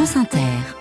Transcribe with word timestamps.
France 0.00 0.16
Inter. 0.16 0.79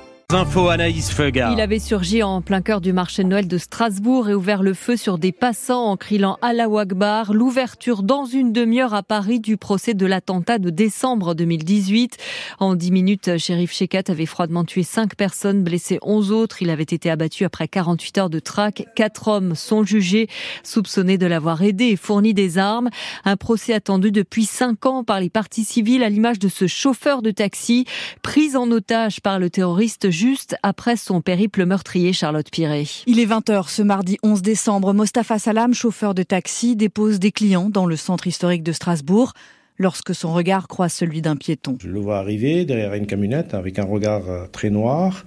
Il 1.55 1.59
avait 1.59 1.79
surgi 1.79 2.21
en 2.21 2.43
plein 2.43 2.61
cœur 2.61 2.81
du 2.81 2.93
marché 2.93 3.23
de 3.23 3.29
Noël 3.29 3.47
de 3.47 3.57
Strasbourg 3.57 4.29
et 4.29 4.35
ouvert 4.35 4.61
le 4.61 4.75
feu 4.75 4.95
sur 4.95 5.17
des 5.17 5.31
passants 5.31 5.85
en 5.85 5.97
criant 5.97 6.37
Allah 6.43 6.67
Akbar. 6.77 7.33
L'ouverture 7.33 8.03
dans 8.03 8.25
une 8.25 8.53
demi-heure 8.53 8.93
à 8.93 9.01
Paris 9.01 9.39
du 9.39 9.57
procès 9.57 9.95
de 9.95 10.05
l'attentat 10.05 10.59
de 10.59 10.69
décembre 10.69 11.33
2018. 11.33 12.17
En 12.59 12.75
dix 12.75 12.91
minutes, 12.91 13.39
Shérif 13.39 13.73
Shekat 13.73 14.03
avait 14.09 14.27
froidement 14.27 14.65
tué 14.65 14.83
cinq 14.83 15.15
personnes, 15.15 15.63
blessé 15.63 15.97
onze 16.03 16.31
autres. 16.31 16.61
Il 16.61 16.69
avait 16.69 16.83
été 16.83 17.09
abattu 17.09 17.43
après 17.43 17.67
48 17.67 18.17
heures 18.19 18.29
de 18.29 18.39
traque. 18.39 18.85
Quatre 18.95 19.29
hommes 19.29 19.55
sont 19.55 19.83
jugés, 19.83 20.27
soupçonnés 20.61 21.17
de 21.17 21.25
l'avoir 21.25 21.63
aidé 21.63 21.85
et 21.85 21.95
fourni 21.95 22.35
des 22.35 22.59
armes. 22.59 22.91
Un 23.25 23.35
procès 23.35 23.73
attendu 23.73 24.11
depuis 24.11 24.45
cinq 24.45 24.85
ans 24.85 25.03
par 25.03 25.19
les 25.21 25.31
partis 25.31 25.63
civils 25.63 26.03
à 26.03 26.09
l'image 26.09 26.37
de 26.37 26.49
ce 26.49 26.67
chauffeur 26.67 27.23
de 27.23 27.31
taxi 27.31 27.85
pris 28.21 28.55
en 28.55 28.69
otage 28.69 29.21
par 29.21 29.39
le 29.39 29.49
terroriste 29.49 30.11
juste 30.19 30.57
après 30.63 30.97
son 30.97 31.21
périple 31.21 31.65
meurtrier 31.65 32.11
Charlotte 32.11 32.51
Piré. 32.51 32.85
Il 33.07 33.19
est 33.19 33.25
20h 33.25 33.69
ce 33.69 33.81
mardi 33.81 34.17
11 34.21 34.41
décembre. 34.41 34.93
Mostafa 34.93 35.39
Salam, 35.39 35.73
chauffeur 35.73 36.13
de 36.13 36.23
taxi, 36.23 36.75
dépose 36.75 37.19
des 37.19 37.31
clients 37.31 37.69
dans 37.69 37.85
le 37.85 37.95
centre 37.95 38.27
historique 38.27 38.61
de 38.61 38.73
Strasbourg 38.73 39.31
lorsque 39.77 40.13
son 40.13 40.33
regard 40.33 40.67
croise 40.67 40.91
celui 40.91 41.21
d'un 41.21 41.37
piéton. 41.37 41.77
Je 41.81 41.87
le 41.87 42.01
vois 42.01 42.17
arriver 42.17 42.65
derrière 42.65 42.93
une 42.95 43.07
camionnette 43.07 43.53
avec 43.53 43.79
un 43.79 43.85
regard 43.85 44.29
euh, 44.29 44.45
très 44.51 44.69
noir, 44.69 45.25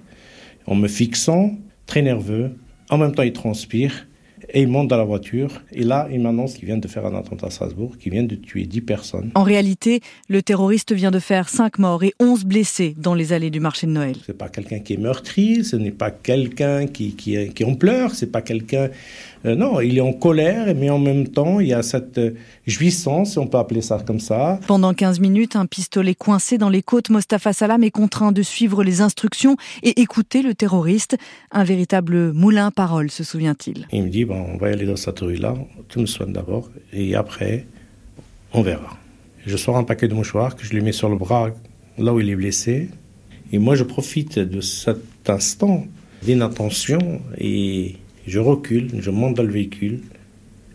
en 0.67 0.75
me 0.75 0.87
fixant, 0.87 1.57
très 1.87 2.03
nerveux. 2.03 2.55
En 2.91 2.99
même 2.99 3.15
temps, 3.15 3.23
il 3.23 3.33
transpire. 3.33 4.05
Et 4.49 4.61
il 4.61 4.67
monte 4.67 4.87
dans 4.87 4.97
la 4.97 5.03
voiture. 5.03 5.61
Et 5.71 5.83
là, 5.83 6.07
il 6.11 6.21
m'annonce 6.21 6.55
qu'il 6.55 6.65
vient 6.65 6.77
de 6.77 6.87
faire 6.87 7.05
un 7.05 7.15
attentat 7.15 7.47
à 7.47 7.49
Strasbourg, 7.49 7.97
qu'il 7.97 8.11
vient 8.11 8.23
de 8.23 8.35
tuer 8.35 8.65
10 8.65 8.81
personnes. 8.81 9.31
En 9.35 9.43
réalité, 9.43 10.01
le 10.29 10.41
terroriste 10.41 10.93
vient 10.93 11.11
de 11.11 11.19
faire 11.19 11.49
5 11.49 11.79
morts 11.79 12.03
et 12.03 12.13
11 12.19 12.45
blessés 12.45 12.95
dans 12.97 13.13
les 13.13 13.33
allées 13.33 13.49
du 13.49 13.59
marché 13.59 13.87
de 13.87 13.91
Noël. 13.91 14.15
Ce 14.25 14.31
n'est 14.31 14.37
pas 14.37 14.49
quelqu'un 14.49 14.79
qui 14.79 14.93
est 14.93 14.97
meurtri, 14.97 15.63
ce 15.63 15.75
n'est 15.75 15.91
pas 15.91 16.11
quelqu'un 16.11 16.87
qui, 16.87 17.15
qui, 17.15 17.49
qui 17.49 17.63
en 17.63 17.75
pleure, 17.75 18.15
c'est 18.15 18.31
pas 18.31 18.41
quelqu'un 18.41 18.89
euh, 19.45 19.55
non, 19.55 19.81
il 19.81 19.97
est 19.97 20.01
en 20.01 20.13
colère, 20.13 20.73
mais 20.75 20.89
en 20.89 20.99
même 20.99 21.27
temps, 21.27 21.59
il 21.59 21.67
y 21.67 21.73
a 21.73 21.83
cette 21.83 22.17
euh, 22.17 22.31
jouissance, 22.65 23.31
si 23.31 23.39
on 23.39 23.47
peut 23.47 23.57
appeler 23.57 23.81
ça 23.81 23.99
comme 24.05 24.19
ça. 24.19 24.59
Pendant 24.67 24.93
15 24.93 25.19
minutes, 25.19 25.55
un 25.55 25.65
pistolet 25.65 26.15
coincé 26.15 26.57
dans 26.57 26.69
les 26.69 26.81
côtes, 26.81 27.09
Mostafa 27.09 27.51
Salam 27.51 27.83
est 27.83 27.91
contraint 27.91 28.31
de 28.31 28.41
suivre 28.41 28.83
les 28.83 29.01
instructions 29.01 29.57
et 29.81 30.01
écouter 30.01 30.43
le 30.43 30.53
terroriste. 30.53 31.17
Un 31.51 31.65
véritable 31.65 32.31
moulin 32.31 32.67
à 32.67 32.71
parole, 32.71 33.11
se 33.11 33.23
souvient-il. 33.23 33.87
Il 33.91 34.03
me 34.03 34.09
dit, 34.09 34.23
on 34.33 34.57
va 34.57 34.67
aller 34.67 34.85
dans 34.85 34.95
cette 34.95 35.19
rue-là, 35.19 35.55
tu 35.89 35.99
me 35.99 36.05
soignes 36.05 36.33
d'abord, 36.33 36.69
et 36.91 37.15
après, 37.15 37.65
on 38.53 38.61
verra. 38.61 38.97
Je 39.45 39.57
sors 39.57 39.77
un 39.77 39.83
paquet 39.83 40.07
de 40.07 40.13
mouchoirs 40.13 40.55
que 40.55 40.65
je 40.65 40.73
lui 40.73 40.81
mets 40.81 40.91
sur 40.91 41.09
le 41.09 41.15
bras, 41.15 41.49
là 41.97 42.13
où 42.13 42.19
il 42.19 42.29
est 42.29 42.35
blessé. 42.35 42.89
Et 43.51 43.57
moi, 43.57 43.75
je 43.75 43.83
profite 43.83 44.39
de 44.39 44.61
cet 44.61 45.29
instant 45.29 45.85
d'inattention 46.23 47.21
et 47.37 47.95
je 48.25 48.39
recule, 48.39 48.89
je 48.99 49.11
monte 49.11 49.35
dans 49.35 49.43
le 49.43 49.51
véhicule 49.51 50.01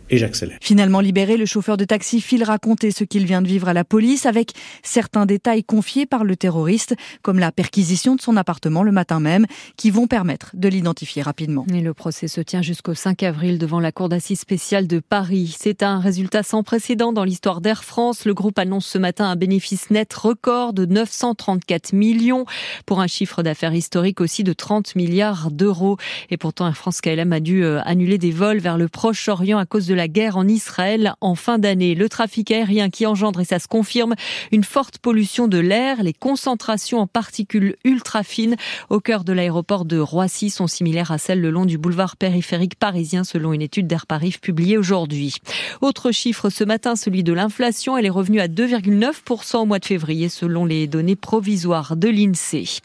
et 0.09 0.17
j'accélère. 0.17 0.57
Finalement 0.61 0.99
libéré, 0.99 1.37
le 1.37 1.45
chauffeur 1.45 1.77
de 1.77 1.85
taxi 1.85 2.21
file 2.21 2.43
raconter 2.43 2.91
ce 2.91 3.03
qu'il 3.03 3.25
vient 3.25 3.41
de 3.41 3.47
vivre 3.47 3.67
à 3.67 3.73
la 3.73 3.83
police 3.83 4.25
avec 4.25 4.53
certains 4.83 5.25
détails 5.25 5.63
confiés 5.63 6.05
par 6.05 6.23
le 6.23 6.35
terroriste, 6.35 6.95
comme 7.21 7.39
la 7.39 7.51
perquisition 7.51 8.15
de 8.15 8.21
son 8.21 8.37
appartement 8.37 8.83
le 8.83 8.91
matin 8.91 9.19
même, 9.19 9.45
qui 9.77 9.91
vont 9.91 10.07
permettre 10.07 10.51
de 10.53 10.67
l'identifier 10.67 11.21
rapidement. 11.21 11.65
Et 11.73 11.81
le 11.81 11.93
procès 11.93 12.27
se 12.27 12.41
tient 12.41 12.61
jusqu'au 12.61 12.93
5 12.93 13.23
avril 13.23 13.57
devant 13.57 13.79
la 13.79 13.91
Cour 13.91 14.09
d'assises 14.09 14.39
spéciale 14.39 14.87
de 14.87 14.99
Paris. 14.99 15.55
C'est 15.59 15.83
un 15.83 15.99
résultat 15.99 16.43
sans 16.43 16.63
précédent 16.63 17.13
dans 17.13 17.23
l'histoire 17.23 17.61
d'Air 17.61 17.83
France. 17.83 18.25
Le 18.25 18.33
groupe 18.33 18.59
annonce 18.59 18.85
ce 18.85 18.97
matin 18.97 19.25
un 19.25 19.35
bénéfice 19.35 19.89
net 19.89 20.13
record 20.13 20.73
de 20.73 20.85
934 20.85 21.93
millions 21.93 22.45
pour 22.85 23.01
un 23.01 23.07
chiffre 23.07 23.43
d'affaires 23.43 23.73
historique 23.73 24.21
aussi 24.21 24.43
de 24.43 24.53
30 24.53 24.95
milliards 24.95 25.51
d'euros. 25.51 25.97
Et 26.29 26.37
pourtant, 26.37 26.67
Air 26.67 26.77
France 26.77 27.01
KLM 27.01 27.33
a 27.33 27.39
dû 27.39 27.63
euh, 27.63 27.81
annuler 27.83 28.17
des 28.17 28.31
vols 28.31 28.59
vers 28.59 28.77
le 28.77 28.87
Proche-Orient 28.87 29.57
à 29.57 29.65
cause 29.65 29.87
de 29.87 29.93
la 29.99 30.07
guerre 30.07 30.37
en 30.37 30.47
Israël 30.47 31.13
en 31.19 31.35
fin 31.35 31.59
d'année. 31.59 31.93
Le 31.93 32.07
trafic 32.07 32.51
aérien 32.51 32.89
qui 32.89 33.05
engendre, 33.05 33.41
et 33.41 33.45
ça 33.45 33.59
se 33.59 33.67
confirme, 33.67 34.15
une 34.53 34.63
forte 34.63 34.97
pollution 34.97 35.49
de 35.49 35.57
l'air. 35.57 36.03
Les 36.03 36.13
concentrations 36.13 36.99
en 36.99 37.07
particules 37.07 37.75
ultra 37.83 38.23
fines 38.23 38.55
au 38.89 39.01
cœur 39.01 39.25
de 39.25 39.33
l'aéroport 39.33 39.83
de 39.83 39.99
Roissy 39.99 40.51
sont 40.51 40.67
similaires 40.67 41.11
à 41.11 41.17
celles 41.17 41.41
le 41.41 41.49
long 41.49 41.65
du 41.65 41.77
boulevard 41.77 42.15
périphérique 42.15 42.75
parisien 42.75 43.25
selon 43.25 43.51
une 43.51 43.61
étude 43.61 43.87
d'Air 43.87 44.07
Paris 44.07 44.37
publiée 44.41 44.77
aujourd'hui. 44.77 45.35
Autre 45.81 46.11
chiffre 46.11 46.49
ce 46.49 46.63
matin, 46.63 46.95
celui 46.95 47.25
de 47.25 47.33
l'inflation. 47.33 47.97
Elle 47.97 48.05
est 48.05 48.09
revenue 48.09 48.39
à 48.39 48.47
2,9% 48.47 49.57
au 49.57 49.65
mois 49.65 49.79
de 49.79 49.85
février 49.85 50.29
selon 50.29 50.63
les 50.63 50.87
données 50.87 51.17
provisoires 51.17 51.97
de 51.97 52.07
l'INSEE. 52.07 52.79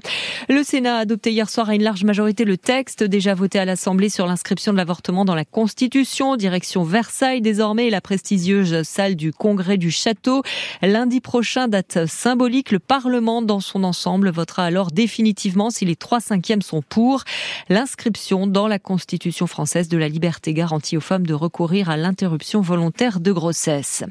Le 0.49 0.65
Sénat 0.65 0.97
a 0.97 1.00
adopté 1.00 1.31
hier 1.31 1.49
soir 1.49 1.69
à 1.69 1.77
une 1.77 1.84
large 1.84 2.03
majorité 2.03 2.44
le 2.44 2.56
texte 2.56 3.05
déjà 3.05 3.34
voté 3.34 3.60
à 3.60 3.65
l'Assemblée 3.65 4.09
sur 4.09 4.27
l'inscription 4.27 4.72
de 4.72 4.78
l'avortement 4.78 5.25
dans 5.25 5.37
la 5.37 5.44
Constitution, 5.44 6.34
direction 6.37 6.83
vers 6.83 7.03
Versailles 7.04 7.42
désormais 7.42 7.91
la 7.91 8.00
prestigieuse 8.00 8.82
salle 8.82 9.15
du 9.15 9.31
Congrès 9.31 9.76
du 9.76 9.91
Château. 9.91 10.42
Lundi 10.81 11.20
prochain, 11.20 11.69
date 11.69 12.06
symbolique, 12.06 12.70
le 12.70 12.78
Parlement 12.78 13.42
dans 13.42 13.60
son 13.60 13.84
ensemble 13.84 14.31
votera 14.31 14.65
alors 14.65 14.91
définitivement 14.91 15.69
si 15.69 15.84
les 15.84 15.97
trois 15.97 16.20
cinquièmes 16.20 16.62
sont 16.62 16.81
pour 16.81 17.25
l'inscription 17.69 18.47
dans 18.47 18.69
la 18.69 18.78
Constitution 18.78 19.47
française 19.47 19.88
de 19.88 19.98
la 19.98 20.09
liberté 20.09 20.54
garantie 20.54 20.97
aux 20.97 21.03
femmes 21.03 21.26
de 21.26 21.34
recourir 21.34 21.91
à 21.91 21.98
l'interruption 21.98 22.62
volontaire 22.62 23.21
de 23.21 23.32
grossesse. 23.32 24.03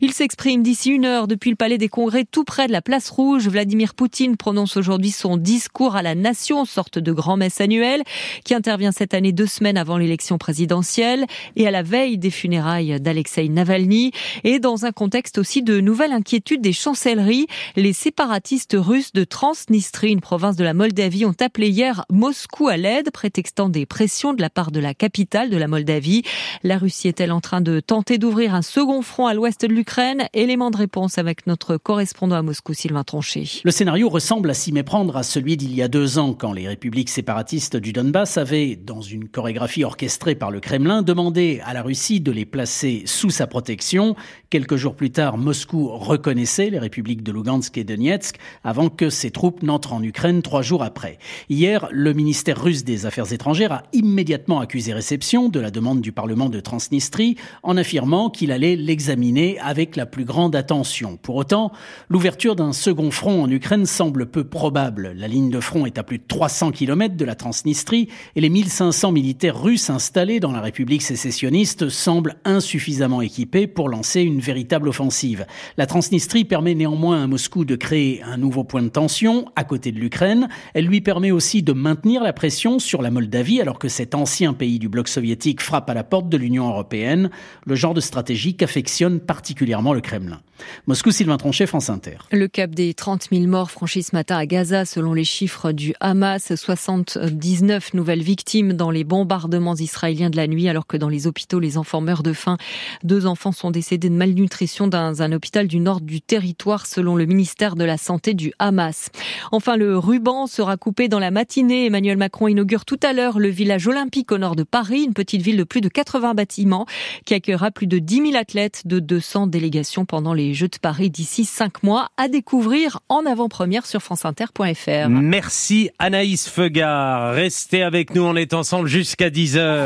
Il 0.00 0.14
s'exprime 0.14 0.62
d'ici 0.62 0.88
une 0.88 1.04
heure 1.04 1.28
depuis 1.28 1.50
le 1.50 1.56
Palais 1.56 1.76
des 1.76 1.90
Congrès 1.90 2.24
tout 2.24 2.44
près 2.44 2.66
de 2.66 2.72
la 2.72 2.80
place 2.80 3.10
rouge. 3.10 3.46
Vladimir 3.46 3.92
Poutine 3.92 4.38
prononce 4.38 4.78
aujourd'hui 4.78 5.10
son 5.10 5.36
discours 5.36 5.96
à 5.96 6.02
la 6.02 6.14
nation, 6.14 6.64
sorte 6.64 6.98
de 6.98 7.12
grand-messe 7.12 7.60
annuelle 7.60 8.04
qui 8.42 8.54
intervient 8.54 8.92
cette 8.92 9.12
année 9.12 9.32
deux 9.32 9.46
semaines 9.46 9.76
avant 9.76 9.98
l'élection 9.98 10.38
présidentielle 10.38 11.26
et 11.56 11.66
à 11.66 11.70
la 11.70 11.82
veille 11.82 12.16
des 12.16 12.30
funérailles 12.38 13.00
d'Alexei 13.00 13.48
Navalny 13.48 14.12
et 14.44 14.58
dans 14.58 14.84
un 14.84 14.92
contexte 14.92 15.38
aussi 15.38 15.62
de 15.62 15.80
nouvelles 15.80 16.12
inquiétudes 16.12 16.60
des 16.60 16.72
chancelleries. 16.72 17.46
Les 17.76 17.92
séparatistes 17.92 18.76
russes 18.78 19.12
de 19.12 19.24
Transnistrie, 19.24 20.12
une 20.12 20.20
province 20.20 20.56
de 20.56 20.64
la 20.64 20.74
Moldavie, 20.74 21.24
ont 21.24 21.34
appelé 21.40 21.68
hier 21.68 22.04
Moscou 22.10 22.68
à 22.68 22.76
l'aide, 22.76 23.10
prétextant 23.10 23.68
des 23.68 23.86
pressions 23.86 24.34
de 24.34 24.40
la 24.40 24.50
part 24.50 24.70
de 24.70 24.80
la 24.80 24.94
capitale 24.94 25.50
de 25.50 25.56
la 25.56 25.68
Moldavie. 25.68 26.22
La 26.62 26.78
Russie 26.78 27.08
est-elle 27.08 27.32
en 27.32 27.40
train 27.40 27.60
de 27.60 27.80
tenter 27.80 28.18
d'ouvrir 28.18 28.54
un 28.54 28.62
second 28.62 29.02
front 29.02 29.26
à 29.26 29.34
l'ouest 29.34 29.62
de 29.62 29.66
l'Ukraine? 29.66 30.28
Élément 30.32 30.70
de 30.70 30.76
réponse 30.76 31.18
avec 31.18 31.46
notre 31.46 31.76
correspondant 31.76 32.36
à 32.36 32.42
Moscou, 32.42 32.72
Sylvain 32.74 33.04
Tronchet. 33.04 33.44
Le 33.64 33.70
scénario 33.70 34.08
ressemble 34.08 34.50
à 34.50 34.54
s'y 34.54 34.72
méprendre 34.72 35.16
à 35.16 35.22
celui 35.22 35.56
d'il 35.56 35.74
y 35.74 35.82
a 35.82 35.88
deux 35.88 36.18
ans, 36.18 36.34
quand 36.34 36.52
les 36.52 36.68
républiques 36.68 37.10
séparatistes 37.10 37.76
du 37.76 37.92
Donbass 37.92 38.38
avaient, 38.38 38.76
dans 38.76 39.00
une 39.00 39.28
chorégraphie 39.28 39.84
orchestrée 39.84 40.34
par 40.34 40.50
le 40.50 40.60
Kremlin, 40.60 41.02
demandé 41.02 41.60
à 41.64 41.74
la 41.74 41.82
Russie 41.82 42.17
de 42.20 42.32
les 42.32 42.44
placer 42.44 43.02
sous 43.06 43.30
sa 43.30 43.46
protection. 43.46 44.16
Quelques 44.50 44.76
jours 44.76 44.94
plus 44.94 45.10
tard, 45.10 45.38
Moscou 45.38 45.88
reconnaissait 45.88 46.70
les 46.70 46.78
républiques 46.78 47.22
de 47.22 47.32
Lugansk 47.32 47.76
et 47.76 47.84
Donetsk 47.84 48.36
avant 48.64 48.88
que 48.88 49.10
ses 49.10 49.30
troupes 49.30 49.62
n'entrent 49.62 49.92
en 49.92 50.02
Ukraine 50.02 50.42
trois 50.42 50.62
jours 50.62 50.82
après. 50.82 51.18
Hier, 51.50 51.88
le 51.90 52.12
ministère 52.12 52.62
russe 52.62 52.84
des 52.84 53.06
Affaires 53.06 53.32
étrangères 53.32 53.72
a 53.72 53.82
immédiatement 53.92 54.60
accusé 54.60 54.92
réception 54.92 55.48
de 55.48 55.60
la 55.60 55.70
demande 55.70 56.00
du 56.00 56.12
Parlement 56.12 56.48
de 56.48 56.60
Transnistrie 56.60 57.36
en 57.62 57.76
affirmant 57.76 58.30
qu'il 58.30 58.52
allait 58.52 58.76
l'examiner 58.76 59.58
avec 59.60 59.96
la 59.96 60.06
plus 60.06 60.24
grande 60.24 60.56
attention. 60.56 61.16
Pour 61.16 61.36
autant, 61.36 61.72
l'ouverture 62.08 62.56
d'un 62.56 62.72
second 62.72 63.10
front 63.10 63.42
en 63.42 63.50
Ukraine 63.50 63.86
semble 63.86 64.26
peu 64.26 64.44
probable. 64.44 65.12
La 65.16 65.28
ligne 65.28 65.50
de 65.50 65.60
front 65.60 65.86
est 65.86 65.98
à 65.98 66.02
plus 66.02 66.18
de 66.18 66.24
300 66.26 66.72
km 66.72 67.16
de 67.16 67.24
la 67.24 67.34
Transnistrie 67.34 68.08
et 68.36 68.40
les 68.40 68.48
1500 68.48 69.12
militaires 69.12 69.60
russes 69.60 69.90
installés 69.90 70.40
dans 70.40 70.52
la 70.52 70.60
République 70.60 71.02
sécessionniste 71.02 71.88
semblent 72.08 72.36
insuffisamment 72.46 73.20
équipée 73.20 73.66
pour 73.66 73.90
lancer 73.90 74.22
une 74.22 74.40
véritable 74.40 74.88
offensive. 74.88 75.44
La 75.76 75.84
Transnistrie 75.84 76.46
permet 76.46 76.74
néanmoins 76.74 77.22
à 77.22 77.26
Moscou 77.26 77.66
de 77.66 77.76
créer 77.76 78.22
un 78.22 78.38
nouveau 78.38 78.64
point 78.64 78.82
de 78.82 78.88
tension 78.88 79.44
à 79.56 79.64
côté 79.64 79.92
de 79.92 79.98
l'Ukraine. 79.98 80.48
Elle 80.72 80.86
lui 80.86 81.02
permet 81.02 81.32
aussi 81.32 81.62
de 81.62 81.74
maintenir 81.74 82.22
la 82.22 82.32
pression 82.32 82.78
sur 82.78 83.02
la 83.02 83.10
Moldavie 83.10 83.60
alors 83.60 83.78
que 83.78 83.90
cet 83.90 84.14
ancien 84.14 84.54
pays 84.54 84.78
du 84.78 84.88
bloc 84.88 85.06
soviétique 85.06 85.60
frappe 85.60 85.90
à 85.90 85.92
la 85.92 86.02
porte 86.02 86.30
de 86.30 86.38
l'Union 86.38 86.66
européenne, 86.70 87.28
le 87.66 87.74
genre 87.74 87.92
de 87.92 88.00
stratégie 88.00 88.56
qu'affectionne 88.56 89.20
particulièrement 89.20 89.92
le 89.92 90.00
Kremlin. 90.00 90.40
Moscou, 90.86 91.10
Sylvain 91.10 91.36
Tronchet, 91.36 91.66
France 91.66 91.90
Inter. 91.90 92.18
Le 92.32 92.48
cap 92.48 92.70
des 92.70 92.94
30 92.94 93.28
000 93.30 93.46
morts 93.46 93.70
franchi 93.70 94.02
ce 94.02 94.16
matin 94.16 94.36
à 94.36 94.46
Gaza 94.46 94.84
selon 94.84 95.14
les 95.14 95.24
chiffres 95.24 95.72
du 95.72 95.94
Hamas, 96.00 96.54
79 96.54 97.94
nouvelles 97.94 98.22
victimes 98.22 98.72
dans 98.72 98.90
les 98.90 99.04
bombardements 99.04 99.76
israéliens 99.76 100.30
de 100.30 100.36
la 100.36 100.46
nuit 100.46 100.68
alors 100.68 100.86
que 100.86 100.96
dans 100.96 101.08
les 101.08 101.26
hôpitaux 101.26 101.60
les 101.60 101.78
enfants 101.78 102.02
de 102.08 102.32
faim. 102.32 102.56
Deux 103.04 103.26
enfants 103.26 103.52
sont 103.52 103.70
décédés 103.70 104.08
de 104.08 104.14
malnutrition 104.14 104.88
dans 104.88 105.22
un 105.22 105.32
hôpital 105.32 105.66
du 105.66 105.78
nord 105.78 106.00
du 106.00 106.20
territoire 106.20 106.86
selon 106.86 107.16
le 107.16 107.26
ministère 107.26 107.76
de 107.76 107.84
la 107.84 107.98
Santé 107.98 108.34
du 108.34 108.52
Hamas. 108.58 109.10
Enfin, 109.52 109.76
le 109.76 109.98
ruban 109.98 110.46
sera 110.46 110.76
coupé 110.76 111.08
dans 111.08 111.18
la 111.18 111.30
matinée. 111.30 111.86
Emmanuel 111.86 112.16
Macron 112.16 112.48
inaugure 112.48 112.84
tout 112.84 112.98
à 113.02 113.12
l'heure 113.12 113.38
le 113.38 113.48
village 113.48 113.86
olympique 113.86 114.32
au 114.32 114.38
nord 114.38 114.56
de 114.56 114.62
Paris, 114.62 115.04
une 115.04 115.12
petite 115.12 115.42
ville 115.42 115.56
de 115.56 115.64
plus 115.64 115.80
de 115.80 115.88
80 115.88 116.34
bâtiments 116.34 116.86
qui 117.24 117.34
accueillera 117.34 117.70
plus 117.70 117.86
de 117.86 117.98
10 117.98 118.30
000 118.30 118.36
athlètes 118.36 118.82
de 118.86 119.00
200 119.00 119.48
délégations 119.48 120.04
pendant 120.04 120.32
les 120.32 120.47
les 120.48 120.54
Jeux 120.54 120.68
de 120.68 120.78
Paris 120.78 121.10
d'ici 121.10 121.44
cinq 121.44 121.82
mois 121.82 122.08
à 122.16 122.26
découvrir 122.28 123.00
en 123.10 123.26
avant-première 123.26 123.84
sur 123.84 124.00
franceinter.fr. 124.00 125.10
Merci 125.10 125.90
Anaïs 125.98 126.48
Feugard. 126.48 127.34
Restez 127.34 127.82
avec 127.82 128.14
nous, 128.14 128.22
on 128.22 128.34
est 128.34 128.54
ensemble 128.54 128.88
jusqu'à 128.88 129.28
10h. 129.28 129.76